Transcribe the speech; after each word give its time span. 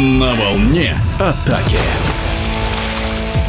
На 0.00 0.32
волне 0.34 0.96
атаки. 1.18 1.99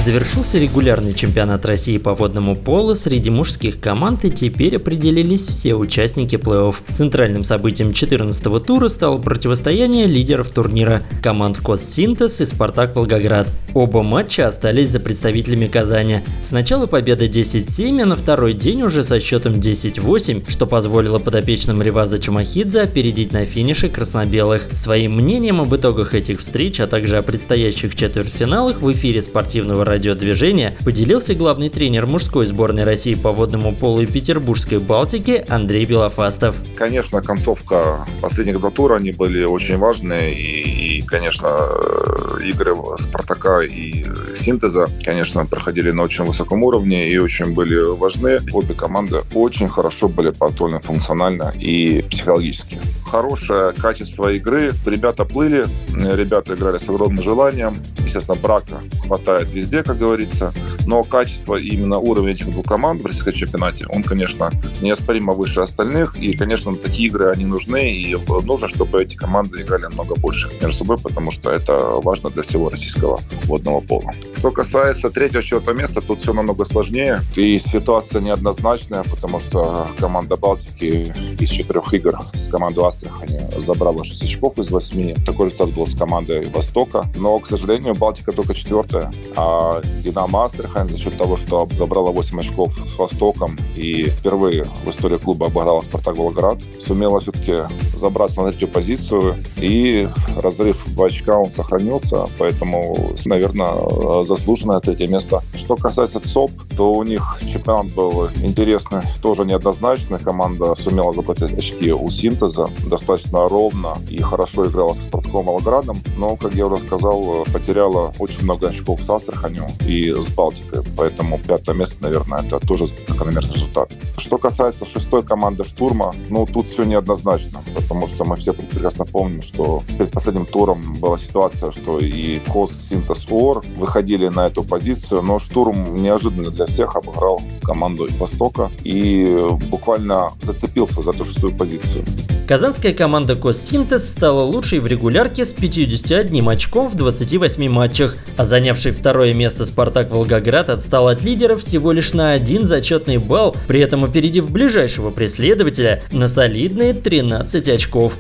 Завершился 0.04 0.58
регулярный 0.58 1.14
чемпионат 1.14 1.64
России 1.64 2.00
по 2.00 2.16
водному 2.16 2.56
полу 2.56 2.96
среди 2.96 3.30
мужских 3.30 3.80
команд 3.80 4.26
и 4.26 4.32
теперь 4.32 4.78
определились 4.78 5.46
все 5.46 5.76
участники 5.76 6.38
плей-офф. 6.38 6.76
Центральным 6.92 7.44
событием 7.44 7.90
14-го 7.90 8.60
тура 8.60 8.88
стало 8.88 9.20
противостояние 9.20 10.08
лидеров 10.08 10.50
турнира– 10.50 11.04
команд 11.22 11.60
Коссинтез 11.60 12.42
и 12.42 12.46
Спартак 12.46 12.96
Волгоград. 12.96 13.48
Оба 13.76 14.02
матча 14.02 14.48
остались 14.48 14.90
за 14.90 15.00
представителями 15.00 15.68
Казани. 15.68 16.22
Сначала 16.44 16.88
победа 16.88 17.26
10-7, 17.26 18.02
а 18.02 18.06
на 18.08 18.16
второй 18.16 18.54
день 18.54 18.82
уже 18.82 19.04
со 19.04 19.20
счетом 19.20 19.54
10-8, 19.54 20.50
что 20.50 20.66
позволило 20.66 21.20
подопечным 21.20 21.80
Реваза 21.80 22.18
Чумахидзе 22.18 22.82
опередить 22.82 23.32
на 23.32 23.46
финише 23.46 23.88
краснобелых. 23.88 24.64
Своим 24.74 25.18
мнением 25.18 25.62
об 25.62 25.76
итогах 25.76 26.16
этих 26.16 26.40
встреч, 26.40 26.80
а 26.80 26.88
также 26.88 27.18
о 27.18 27.22
предстоящих 27.22 27.96
четвертьфиналах 27.96 28.82
в 28.82 28.92
эфире 28.92 29.22
спортивного 29.22 29.91
радиодвижения 29.92 30.74
поделился 30.86 31.36
главный 31.36 31.70
тренер 31.70 32.08
мужской 32.08 32.46
сборной 32.46 32.86
России 32.86 33.14
по 33.14 33.34
водному 33.34 33.76
полу 33.76 34.02
и 34.02 34.06
Петербургской 34.06 34.80
Балтики 34.80 35.44
Андрей 35.50 35.86
Белофастов. 35.86 36.56
Конечно, 36.78 37.22
концовка 37.22 38.06
последних 38.22 38.60
два 38.60 38.72
тура, 38.72 38.96
они 38.96 39.12
были 39.12 39.44
очень 39.44 39.78
важные. 39.78 40.32
И, 40.34 41.00
и 41.00 41.02
конечно, 41.02 41.50
э, 41.50 42.40
игры 42.46 42.74
Спартака 42.98 43.64
и 43.64 44.06
Синтеза, 44.34 44.88
конечно, 45.04 45.46
проходили 45.46 45.92
на 45.92 46.04
очень 46.04 46.24
высоком 46.24 46.64
уровне 46.64 47.10
и 47.10 47.18
очень 47.18 47.54
были 47.54 47.78
важны. 47.98 48.40
Обе 48.54 48.74
команды 48.74 49.18
очень 49.34 49.68
хорошо 49.68 50.08
были 50.08 50.30
подготовлены 50.30 50.80
функционально 50.80 51.54
и 51.60 52.02
психологически 52.10 52.80
хорошее 53.12 53.74
качество 53.74 54.32
игры. 54.32 54.72
Ребята 54.86 55.26
плыли, 55.26 55.66
ребята 55.90 56.54
играли 56.54 56.78
с 56.78 56.88
огромным 56.88 57.22
желанием. 57.22 57.76
Естественно, 58.12 58.40
брака 58.42 58.82
хватает 59.06 59.52
везде, 59.52 59.84
как 59.84 59.98
говорится. 59.98 60.54
Но 60.86 61.04
качество 61.04 61.56
и 61.56 61.70
именно 61.70 62.00
уровень 62.00 62.34
этих 62.34 62.52
двух 62.52 62.66
команд 62.66 63.02
в 63.02 63.06
российском 63.06 63.34
чемпионате, 63.34 63.86
он, 63.88 64.04
конечно, 64.04 64.50
неоспоримо 64.82 65.34
выше 65.34 65.62
остальных. 65.62 66.18
И, 66.18 66.34
конечно, 66.34 66.76
такие 66.76 67.08
игры, 67.08 67.32
они 67.32 67.46
нужны. 67.46 67.94
И 67.94 68.18
нужно, 68.44 68.68
чтобы 68.68 69.02
эти 69.02 69.16
команды 69.16 69.62
играли 69.62 69.84
намного 69.84 70.16
больше 70.16 70.50
между 70.62 70.80
собой, 70.80 70.98
потому 70.98 71.32
что 71.32 71.52
это 71.52 71.78
важно 72.02 72.30
для 72.30 72.44
всего 72.44 72.70
российского 72.70 73.20
водного 73.46 73.80
пола. 73.80 74.12
Что 74.38 74.52
касается 74.52 75.10
третьего, 75.10 75.44
четвертого 75.44 75.76
места, 75.76 76.02
тут 76.02 76.22
все 76.22 76.34
намного 76.34 76.66
сложнее. 76.66 77.20
И 77.36 77.60
ситуация 77.60 78.22
неоднозначная, 78.22 79.04
потому 79.04 79.40
что 79.40 79.88
команда 80.00 80.36
Балтики 80.36 81.14
из 81.40 81.50
четырех 81.50 81.94
игр 81.94 82.20
с 82.34 82.48
командой 82.50 82.84
Астра 82.86 83.12
Астрахани 83.12 83.40
забрала 83.60 84.04
6 84.04 84.24
очков 84.24 84.58
из 84.58 84.70
8. 84.70 85.26
Такой 85.26 85.48
результат 85.48 85.70
был 85.70 85.86
с 85.86 85.96
командой 85.96 86.50
Востока. 86.50 87.06
Но, 87.16 87.40
к 87.40 87.48
сожалению, 87.48 87.96
Балтика 88.02 88.32
только 88.32 88.56
четвертая. 88.56 89.12
А 89.36 89.80
Динамо 90.04 90.46
Астрахань 90.46 90.90
за 90.90 90.98
счет 90.98 91.16
того, 91.18 91.38
что 91.38 91.68
забрала 91.72 92.10
8 92.10 92.40
очков 92.40 92.74
с 92.88 92.98
Востоком 92.98 93.56
и 93.76 94.06
впервые 94.06 94.64
в 94.64 94.90
истории 94.90 95.18
клуба 95.18 95.48
обыграла 95.48 95.82
Спартак 95.82 96.18
Волгоград, 96.18 96.58
сумела 96.84 97.20
все-таки 97.20 97.54
забраться 98.02 98.42
на 98.42 98.50
третью 98.50 98.68
позицию. 98.68 99.36
И 99.58 100.08
разрыв 100.36 100.86
в 100.88 101.02
очка 101.02 101.38
он 101.38 101.52
сохранился. 101.52 102.26
Поэтому, 102.38 103.12
наверное, 103.26 104.24
заслуженное 104.24 104.80
третье 104.80 105.08
место. 105.08 105.42
Что 105.56 105.76
касается 105.76 106.20
ЦОП, 106.20 106.52
то 106.76 106.94
у 106.94 107.04
них 107.04 107.40
чемпионат 107.42 107.94
был 107.94 108.28
интересный, 108.44 109.02
тоже 109.22 109.46
неоднозначный. 109.46 110.20
Команда 110.20 110.76
сумела 110.76 111.14
забрать 111.14 111.42
очки 111.42 111.92
у 111.94 112.10
Синтеза 112.10 112.70
достаточно 112.88 113.48
ровно 113.48 113.94
и 114.10 114.22
хорошо 114.22 114.66
играла 114.68 114.94
с 114.94 115.04
Спартаком 115.04 115.46
Волгоградом, 115.46 116.02
но, 116.18 116.36
как 116.36 116.54
я 116.54 116.68
уже 116.68 116.84
сказал, 116.86 117.46
потеряла 117.54 118.14
очень 118.20 118.44
много 118.44 118.70
очков 118.70 119.02
с 119.02 119.10
Астраханью 119.10 119.66
и 119.88 120.12
с 120.12 120.28
Балтикой, 120.36 120.82
поэтому 120.98 121.38
пятое 121.40 121.76
место, 121.76 121.98
наверное, 122.02 122.44
это 122.44 122.60
тоже 122.60 122.86
закономерный 122.86 123.54
результат. 123.54 123.92
Что 124.18 124.38
касается 124.38 124.86
шестой 124.86 125.24
команды 125.24 125.64
«Штурма», 125.64 126.14
ну, 126.30 126.46
тут 126.46 126.68
все 126.68 126.84
неоднозначно, 126.84 127.60
потому 127.92 128.08
что 128.08 128.24
мы 128.24 128.38
все 128.38 128.54
прекрасно 128.54 129.04
помним, 129.04 129.42
что 129.42 129.84
перед 129.98 130.12
последним 130.12 130.46
туром 130.46 130.96
была 131.02 131.18
ситуация, 131.18 131.72
что 131.72 132.00
и 132.00 132.40
КОС, 132.40 132.88
Синтез, 132.90 133.28
ОР 133.30 133.64
выходили 133.76 134.30
на 134.30 134.48
эту 134.48 134.64
позицию, 134.64 135.22
но 135.24 135.40
«Штурм» 135.40 136.02
неожиданно 136.02 136.52
для 136.52 136.68
всех 136.68 136.96
обыграл 136.96 137.42
команду 137.62 138.08
Востока 138.18 138.72
и 138.86 139.46
буквально 139.70 140.32
зацепился 140.42 141.02
за 141.02 141.12
эту 141.12 141.26
шестую 141.26 141.54
позицию. 141.54 142.06
Казанская 142.48 142.94
команда 142.94 143.36
Коссинтез 143.36 144.10
стала 144.10 144.42
лучшей 144.42 144.80
в 144.80 144.88
регулярке 144.88 145.46
с 145.46 145.54
51 145.54 146.50
очком 146.50 146.88
в 146.88 146.96
28 146.96 147.70
матчах, 147.70 148.18
а 148.36 148.44
занявший 148.44 148.92
второе 148.92 149.34
место 149.34 149.66
Спартак 149.66 150.12
Волгоград 150.12 150.70
отстал 150.70 151.08
от 151.08 151.24
лидера 151.24 151.56
всего 151.56 151.92
лишь 151.92 152.14
на 152.14 152.32
один 152.32 152.66
зачетный 152.66 153.18
балл, 153.18 153.56
при 153.68 153.80
этом 153.80 154.04
опередив 154.04 154.52
ближайшего 154.52 155.12
преследователя 155.12 156.04
на 156.12 156.28
солидные 156.28 156.94
13 156.94 157.70
очков. 157.70 158.18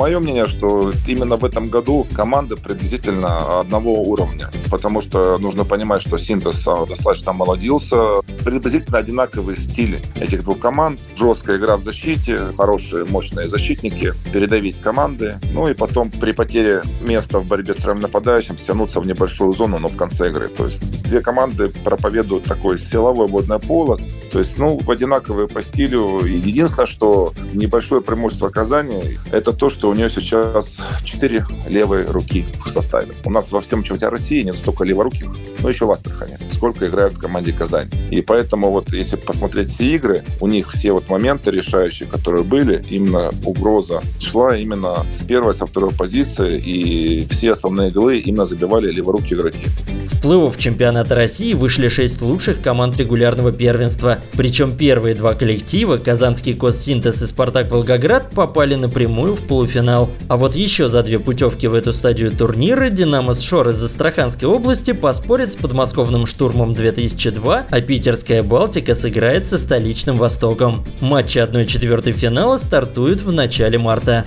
Мое 0.00 0.18
мнение, 0.18 0.46
что 0.46 0.92
именно 1.06 1.36
в 1.36 1.44
этом 1.44 1.68
году 1.68 2.06
команды 2.16 2.56
приблизительно 2.56 3.60
одного 3.60 4.00
уровня, 4.00 4.48
потому 4.70 5.02
что 5.02 5.36
нужно 5.36 5.66
понимать, 5.66 6.00
что 6.00 6.16
синтез 6.16 6.66
а, 6.66 6.86
достаточно 6.86 7.34
молодился, 7.34 8.22
приблизительно 8.42 8.96
одинаковые 8.96 9.58
стили 9.58 10.00
этих 10.18 10.42
двух 10.42 10.58
команд, 10.58 11.00
жесткая 11.18 11.58
игра 11.58 11.76
в 11.76 11.84
защите, 11.84 12.38
хорошие 12.56 13.04
мощные 13.04 13.46
защитники, 13.46 14.14
передавить 14.32 14.80
команды, 14.80 15.38
ну 15.52 15.68
и 15.68 15.74
потом 15.74 16.10
при 16.10 16.32
потере 16.32 16.80
места 17.02 17.38
в 17.38 17.44
борьбе 17.44 17.74
с 17.74 17.76
трем 17.76 18.00
нападающим 18.00 18.56
стянуться 18.56 19.00
в 19.00 19.06
небольшую 19.06 19.52
зону, 19.52 19.78
но 19.78 19.88
в 19.88 19.98
конце 19.98 20.30
игры. 20.30 20.48
То 20.48 20.64
есть 20.64 20.80
две 21.02 21.20
команды 21.20 21.68
проповедуют 21.84 22.44
такое 22.44 22.78
силовое 22.78 23.26
водное 23.26 23.58
поло, 23.58 23.98
то 24.32 24.38
есть, 24.38 24.58
ну, 24.58 24.80
одинаковые 24.88 25.48
по 25.48 25.60
стилю. 25.60 26.24
Единственное, 26.24 26.86
что 26.86 27.34
небольшое 27.52 28.00
преимущество 28.00 28.48
Казани, 28.48 29.18
это 29.32 29.52
то, 29.52 29.68
что 29.68 29.89
у 29.90 29.94
нее 29.94 30.08
сейчас 30.08 30.76
четыре 31.04 31.44
левые 31.66 32.04
руки 32.06 32.46
в 32.64 32.70
составе. 32.70 33.12
У 33.24 33.30
нас 33.30 33.50
во 33.50 33.60
всем 33.60 33.82
чемпионате 33.82 34.08
России 34.08 34.42
нет 34.42 34.54
столько 34.54 34.84
леворуких, 34.84 35.26
но 35.60 35.68
еще 35.68 35.84
в 35.84 35.90
Астрахане. 35.90 36.38
Сколько 36.50 36.86
играют 36.86 37.14
в 37.14 37.18
команде 37.18 37.52
Казань. 37.52 37.90
И 38.10 38.20
поэтому 38.22 38.70
вот 38.70 38.92
если 38.92 39.16
посмотреть 39.16 39.70
все 39.70 39.96
игры, 39.96 40.24
у 40.40 40.46
них 40.46 40.70
все 40.70 40.92
вот 40.92 41.08
моменты 41.08 41.50
решающие, 41.50 42.08
которые 42.08 42.44
были, 42.44 42.84
именно 42.88 43.30
угроза 43.44 44.00
шла 44.20 44.56
именно 44.56 45.04
с 45.18 45.24
первой, 45.24 45.54
со 45.54 45.66
второй 45.66 45.90
позиции, 45.90 46.58
и 46.58 47.26
все 47.28 47.50
основные 47.50 47.90
голы 47.90 48.18
именно 48.18 48.44
забивали 48.44 48.92
леворукие 48.92 49.40
игроки. 49.40 49.66
В 50.06 50.24
плей-офф 50.24 50.56
чемпионата 50.56 51.14
России 51.14 51.54
вышли 51.54 51.88
шесть 51.88 52.22
лучших 52.22 52.62
команд 52.62 52.96
регулярного 52.96 53.52
первенства. 53.52 54.18
Причем 54.32 54.76
первые 54.76 55.14
два 55.14 55.34
коллектива, 55.34 55.96
Казанский 55.96 56.54
Коссинтез 56.54 57.22
и 57.22 57.26
Спартак 57.26 57.70
Волгоград, 57.72 58.30
попали 58.30 58.76
напрямую 58.76 59.34
в 59.34 59.40
полуфинал. 59.40 59.79
А 60.28 60.36
вот 60.36 60.54
еще 60.54 60.88
за 60.88 61.02
две 61.02 61.18
путевки 61.18 61.66
в 61.66 61.74
эту 61.74 61.92
стадию 61.92 62.32
турнира 62.32 62.90
Динамо 62.90 63.34
Шор 63.34 63.68
из 63.68 63.82
Астраханской 63.82 64.48
области 64.48 64.92
поспорит 64.92 65.52
с 65.52 65.56
подмосковным 65.56 66.26
штурмом 66.26 66.74
2002, 66.74 67.66
а 67.70 67.80
питерская 67.80 68.42
Балтика 68.42 68.94
сыграет 68.94 69.46
со 69.46 69.58
столичным 69.58 70.16
Востоком. 70.16 70.84
Матчи 71.00 71.38
1-4 71.38 72.12
финала 72.12 72.56
стартуют 72.56 73.20
в 73.20 73.32
начале 73.32 73.78
марта. 73.78 74.24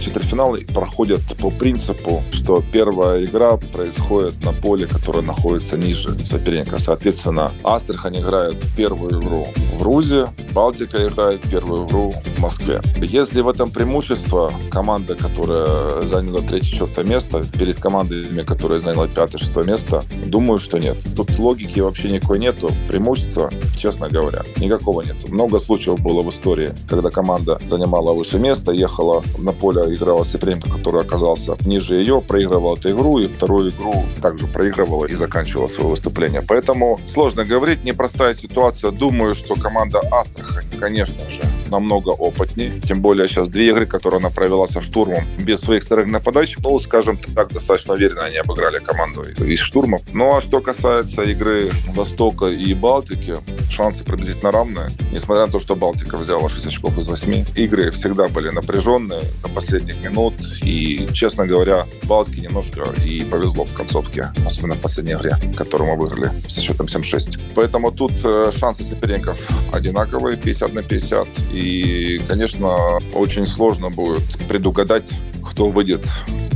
Четвертьфиналы 0.00 0.66
проходят 0.72 1.20
по 1.40 1.50
принципу, 1.50 2.22
что 2.30 2.62
первая 2.72 3.24
игра 3.24 3.56
происходит 3.56 4.44
на 4.44 4.52
поле, 4.52 4.86
которое 4.86 5.22
находится 5.22 5.76
ниже 5.76 6.10
соперника. 6.24 6.78
Соответственно, 6.78 7.50
Астрахань 7.64 8.18
играет 8.18 8.56
первую 8.76 9.20
игру 9.20 9.46
в 9.76 9.82
Рузе, 9.82 10.26
Балтика 10.52 11.06
играет 11.06 11.40
первую 11.42 11.86
игру 11.86 12.12
в 12.12 12.40
Москве. 12.40 12.80
Если 13.00 13.40
в 13.40 13.48
этом 13.48 13.70
преимущество 13.70 14.52
команда, 14.70 15.14
которая 15.14 16.02
заняла 16.02 16.40
третье-четвертое 16.40 17.04
место, 17.04 17.44
перед 17.58 17.78
командами, 17.78 18.42
которая 18.42 18.80
заняла 18.80 19.08
пятое-шестое 19.08 19.66
место, 19.66 20.04
думаю, 20.26 20.58
что 20.58 20.78
нет. 20.78 20.96
Тут 21.16 21.38
логики 21.38 21.80
вообще 21.80 22.10
никакой 22.10 22.38
нету. 22.38 22.70
Преимущества, 22.88 23.50
честно 23.76 24.08
говоря, 24.08 24.42
никакого 24.58 25.02
нет. 25.02 25.16
Много 25.30 25.58
случаев 25.58 26.00
было 26.00 26.22
в 26.22 26.30
истории, 26.30 26.70
когда 26.88 27.10
команда 27.10 27.58
занимала 27.66 28.12
выше 28.12 28.38
место, 28.38 28.72
ехала 28.72 29.22
на 29.38 29.52
поле 29.52 29.85
играла 29.94 30.24
Сепренко, 30.24 30.70
который 30.70 31.02
оказался 31.02 31.56
ниже 31.64 31.96
ее, 31.96 32.20
проигрывала 32.20 32.76
эту 32.76 32.90
игру, 32.90 33.18
и 33.18 33.26
вторую 33.26 33.70
игру 33.70 34.04
также 34.20 34.46
проигрывала 34.46 35.06
и 35.06 35.14
заканчивала 35.14 35.68
свое 35.68 35.90
выступление. 35.90 36.42
Поэтому 36.46 37.00
сложно 37.12 37.44
говорить, 37.44 37.84
непростая 37.84 38.34
ситуация. 38.34 38.90
Думаю, 38.90 39.34
что 39.34 39.54
команда 39.54 40.00
Астрахань, 40.10 40.66
конечно 40.78 41.30
же, 41.30 41.42
намного 41.70 42.10
опытнее. 42.10 42.72
Тем 42.80 43.00
более 43.00 43.28
сейчас 43.28 43.48
две 43.48 43.68
игры, 43.68 43.86
которые 43.86 44.18
она 44.18 44.30
провела 44.30 44.66
со 44.66 44.80
штурмом 44.80 45.24
без 45.38 45.60
своих 45.60 45.82
старых 45.82 46.10
нападающих, 46.10 46.58
ну, 46.60 46.78
скажем 46.78 47.18
так, 47.18 47.52
достаточно 47.52 47.94
уверенно 47.94 48.24
они 48.24 48.36
обыграли 48.36 48.78
команду 48.78 49.24
из 49.24 49.58
штурмов. 49.60 50.02
Ну, 50.12 50.36
а 50.36 50.40
что 50.40 50.60
касается 50.60 51.22
игры 51.22 51.70
Востока 51.94 52.46
и 52.46 52.74
Балтики, 52.74 53.36
шансы 53.70 54.04
приблизительно 54.04 54.50
равные. 54.50 54.90
Несмотря 55.12 55.46
на 55.46 55.52
то, 55.52 55.60
что 55.60 55.76
Балтика 55.76 56.16
взяла 56.16 56.48
6 56.48 56.66
очков 56.66 56.98
из 56.98 57.08
8, 57.08 57.44
игры 57.54 57.90
всегда 57.90 58.28
были 58.28 58.50
напряженные 58.50 59.20
до 59.42 59.48
последних 59.48 60.02
минут. 60.02 60.34
И, 60.62 61.06
честно 61.12 61.46
говоря, 61.46 61.86
Балтике 62.04 62.42
немножко 62.42 62.82
и 63.04 63.24
повезло 63.24 63.64
в 63.64 63.72
концовке, 63.74 64.28
особенно 64.44 64.74
в 64.74 64.80
последней 64.80 65.14
игре, 65.14 65.36
которую 65.56 65.90
мы 65.90 65.96
выиграли 65.96 66.30
со 66.48 66.60
счетом 66.60 66.86
7-6. 66.86 67.40
Поэтому 67.54 67.92
тут 67.92 68.12
э, 68.24 68.50
шансы 68.58 68.84
соперников 68.84 69.38
одинаковые, 69.76 70.36
50 70.36 70.72
на 70.72 70.82
50. 70.82 71.28
И, 71.52 72.20
конечно, 72.28 72.98
очень 73.14 73.46
сложно 73.46 73.90
будет 73.90 74.24
предугадать, 74.48 75.08
кто 75.44 75.68
выйдет 75.68 76.04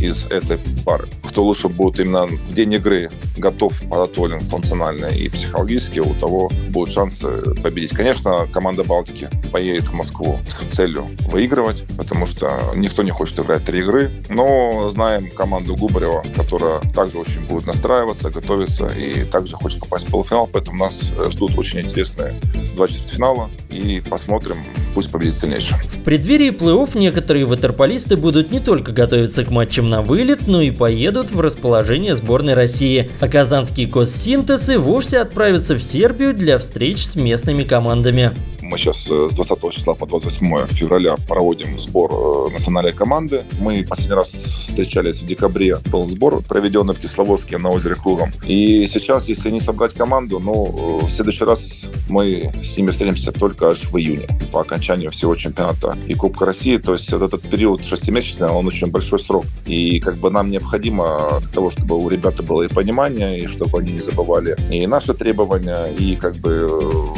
из 0.01 0.27
этой 0.27 0.59
пары. 0.85 1.09
Кто 1.23 1.45
лучше 1.45 1.69
будет 1.69 2.01
именно 2.01 2.27
в 2.27 2.55
день 2.55 2.75
игры 2.75 3.11
готов, 3.37 3.73
подготовлен 3.89 4.41
функционально 4.41 5.07
и 5.07 5.29
психологически, 5.29 5.99
у 5.99 6.15
того 6.15 6.51
будет 6.71 6.93
шанс 6.93 7.23
победить. 7.63 7.91
Конечно, 7.91 8.47
команда 8.53 8.85
Балтики 8.85 9.29
поедет 9.53 9.85
в 9.85 9.93
Москву 9.93 10.39
с 10.47 10.55
целью 10.75 11.07
выигрывать, 11.31 11.85
потому 11.97 12.27
что 12.27 12.59
никто 12.75 13.03
не 13.03 13.11
хочет 13.11 13.39
играть 13.39 13.65
три 13.65 13.81
игры. 13.81 14.11
Но 14.29 14.91
знаем 14.91 15.31
команду 15.31 15.77
Губарева, 15.77 16.25
которая 16.35 16.81
также 16.95 17.19
очень 17.19 17.41
будет 17.47 17.67
настраиваться, 17.67 18.31
готовиться 18.31 18.89
и 18.89 19.25
также 19.25 19.57
хочет 19.57 19.81
попасть 19.81 20.09
в 20.09 20.11
полуфинал, 20.11 20.49
поэтому 20.51 20.79
нас 20.79 20.95
ждут 21.31 21.59
очень 21.59 21.81
интересные 21.81 22.35
два 22.75 22.89
четвертьфинала 22.89 23.51
и 23.71 24.03
посмотрим, 24.09 24.65
пусть 24.95 25.11
победит 25.11 25.35
сильнейший. 25.35 25.77
В 25.89 26.03
преддверии 26.03 26.51
плей-офф 26.51 26.97
некоторые 26.97 27.45
ватерполисты 27.45 28.17
будут 28.17 28.51
не 28.53 28.61
только 28.61 28.93
готовиться 28.93 29.45
к 29.45 29.51
матчам 29.51 29.90
на 29.91 30.01
вылет, 30.01 30.47
но 30.47 30.63
и 30.63 30.71
поедут 30.71 31.31
в 31.31 31.41
расположение 31.41 32.15
сборной 32.15 32.55
России. 32.55 33.11
А 33.21 33.29
казанские 33.29 33.89
Коссинтез 33.89 34.71
и 34.71 34.77
вовсе 34.77 35.19
отправятся 35.19 35.75
в 35.75 35.83
Сербию 35.83 36.33
для 36.33 36.59
встреч 36.59 37.05
с 37.05 37.17
местными 37.17 37.65
командами. 37.65 38.33
Мы 38.71 38.79
сейчас 38.79 39.11
э, 39.11 39.29
с 39.29 39.35
20 39.35 39.73
числа 39.73 39.95
по 39.95 40.07
28 40.07 40.69
февраля 40.69 41.17
проводим 41.27 41.77
сбор 41.77 42.13
э, 42.13 42.53
национальной 42.53 42.93
команды. 42.93 43.43
Мы 43.61 43.83
последний 43.83 44.15
раз 44.15 44.29
встречались 44.29 45.23
в 45.23 45.27
декабре. 45.27 45.79
Был 45.91 46.07
сбор, 46.07 46.41
проведенный 46.41 46.95
в 46.95 47.01
Кисловодске 47.01 47.59
на 47.59 47.71
озере 47.71 47.97
Кругом. 47.97 48.33
И 48.47 48.87
сейчас, 48.87 49.27
если 49.27 49.51
не 49.51 49.59
собрать 49.59 49.95
команду, 49.95 50.39
ну, 50.39 51.01
в 51.03 51.11
следующий 51.11 51.45
раз 51.45 51.87
мы 52.09 52.53
с 52.63 52.77
ними 52.77 52.93
встретимся 52.93 53.33
только 53.33 53.71
аж 53.71 53.83
в 53.83 53.97
июне, 53.99 54.29
по 54.53 54.61
окончанию 54.61 55.11
всего 55.11 55.35
чемпионата 55.35 55.97
и 56.07 56.15
Кубка 56.15 56.47
России. 56.47 56.77
То 56.77 56.93
есть 56.93 57.11
вот 57.13 57.23
этот 57.23 57.43
период 57.43 57.85
шестимесячный, 57.85 58.51
он 58.51 58.69
очень 58.69 58.87
большой 58.87 59.19
срок. 59.19 59.47
И 59.67 59.99
как 59.99 60.19
бы 60.19 60.31
нам 60.31 60.49
необходимо 60.49 61.41
для 61.41 61.49
того, 61.49 61.73
чтобы 61.73 61.97
у 61.97 62.09
ребят 62.09 62.41
было 62.45 62.63
и 62.63 62.69
понимание, 62.69 63.41
и 63.41 63.49
чтобы 63.49 63.81
они 63.81 63.95
не 63.95 64.01
забывали 64.01 64.57
и 64.71 64.87
наши 64.87 65.13
требования, 65.13 65.87
и 65.87 66.15
как 66.15 66.37
бы 66.37 66.69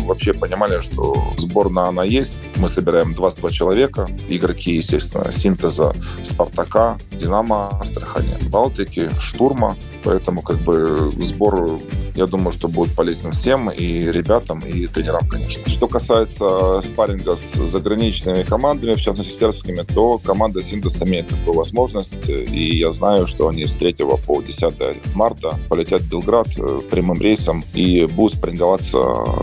вообще 0.06 0.32
понимали, 0.32 0.80
что 0.80 1.14
Сборная 1.42 1.86
она 1.86 2.04
есть. 2.04 2.36
Мы 2.56 2.68
собираем 2.68 3.14
22 3.14 3.50
человека. 3.50 4.08
Игроки, 4.28 4.76
естественно, 4.76 5.32
синтеза 5.32 5.92
Спартака, 6.22 6.98
Динамо, 7.10 7.80
Астрахани, 7.80 8.36
Балтики, 8.48 9.10
Штурма. 9.20 9.76
Поэтому 10.04 10.42
как 10.42 10.58
бы 10.58 11.12
сбор, 11.20 11.80
я 12.14 12.26
думаю, 12.26 12.52
что 12.52 12.68
будет 12.68 12.94
полезен 12.94 13.32
всем, 13.32 13.70
и 13.70 14.10
ребятам, 14.10 14.60
и 14.60 14.86
тренерам, 14.86 15.26
конечно. 15.28 15.68
Что 15.70 15.88
касается 15.88 16.80
спарринга 16.82 17.36
с 17.36 17.58
заграничными 17.58 18.42
командами, 18.42 18.94
в 18.94 19.00
частности, 19.00 19.38
сербскими, 19.38 19.82
то 19.82 20.18
команда 20.18 20.62
Синтез 20.62 21.00
имеет 21.02 21.28
такую 21.28 21.56
возможность, 21.56 22.28
и 22.28 22.78
я 22.78 22.92
знаю, 22.92 23.26
что 23.26 23.48
они 23.48 23.66
с 23.66 23.72
3 23.72 23.96
по 24.26 24.42
10 24.42 25.14
марта 25.14 25.58
полетят 25.68 26.02
в 26.02 26.10
Белград 26.10 26.48
э, 26.58 26.80
прямым 26.90 27.20
рейсом 27.20 27.64
и 27.74 28.06
будут 28.06 28.38
спарринговаться 28.38 28.98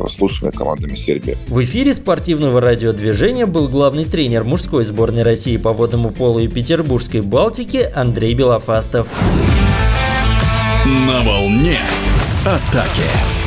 с 0.07 0.19
лучшими 0.19 0.51
командами 0.51 0.95
Сербии. 0.95 1.37
В 1.47 1.63
эфире 1.63 1.93
спортивного 1.93 2.61
радиодвижения 2.61 3.45
был 3.45 3.67
главный 3.69 4.05
тренер 4.05 4.43
мужской 4.43 4.83
сборной 4.83 5.23
России 5.23 5.57
по 5.57 5.73
водному 5.73 6.11
полу 6.11 6.39
и 6.39 6.47
Петербургской 6.47 7.21
Балтики 7.21 7.89
Андрей 7.93 8.33
Белофастов. 8.33 9.07
На 10.89 11.21
волне 11.21 11.79
атаки. 12.45 13.38